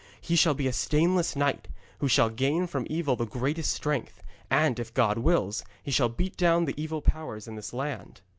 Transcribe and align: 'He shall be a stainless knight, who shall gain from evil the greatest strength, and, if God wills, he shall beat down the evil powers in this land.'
'He 0.19 0.35
shall 0.35 0.55
be 0.55 0.65
a 0.65 0.73
stainless 0.73 1.35
knight, 1.35 1.67
who 1.99 2.07
shall 2.07 2.31
gain 2.31 2.65
from 2.65 2.87
evil 2.89 3.15
the 3.15 3.27
greatest 3.27 3.71
strength, 3.71 4.23
and, 4.49 4.79
if 4.79 4.95
God 4.95 5.19
wills, 5.19 5.63
he 5.83 5.91
shall 5.91 6.09
beat 6.09 6.35
down 6.35 6.65
the 6.65 6.73
evil 6.75 7.03
powers 7.03 7.47
in 7.47 7.53
this 7.53 7.71
land.' 7.71 8.21